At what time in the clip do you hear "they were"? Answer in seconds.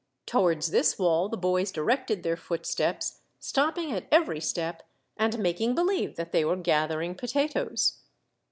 6.31-6.55